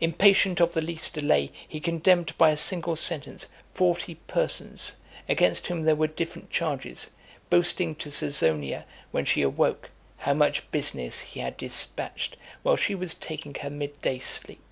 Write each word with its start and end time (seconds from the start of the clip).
Impatient 0.00 0.60
of 0.60 0.72
the 0.72 0.80
least 0.80 1.14
delay, 1.14 1.50
he 1.66 1.80
condemned 1.80 2.32
by 2.38 2.50
a 2.50 2.56
single 2.56 2.94
sentence 2.94 3.48
forty 3.72 4.14
(279) 4.14 4.20
persons, 4.78 4.96
against 5.28 5.66
whom 5.66 5.82
there 5.82 5.96
were 5.96 6.06
different 6.06 6.48
charges; 6.48 7.10
boasting 7.50 7.96
to 7.96 8.08
Caesonia 8.08 8.84
when 9.10 9.24
she 9.24 9.42
awoke, 9.42 9.90
"how 10.18 10.32
much 10.32 10.70
business 10.70 11.22
he 11.22 11.40
had 11.40 11.56
dispatched 11.56 12.36
while 12.62 12.76
she 12.76 12.94
was 12.94 13.14
taking 13.14 13.52
her 13.56 13.68
mid 13.68 14.00
day 14.00 14.20
sleep." 14.20 14.64